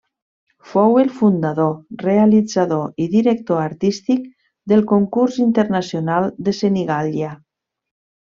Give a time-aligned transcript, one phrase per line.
[0.69, 4.25] Fou el fundador, realitzador i director artístic
[4.73, 7.29] del concurs internacional de Senigallia.